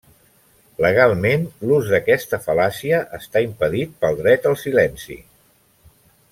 Legalment 0.85 1.43
l'ús 1.71 1.91
d'aquesta 1.91 2.41
fal·làcia 2.47 3.03
està 3.19 3.45
impedit 3.49 3.95
pel 4.07 4.21
Dret 4.25 4.51
al 4.53 4.61
silenci. 4.67 5.23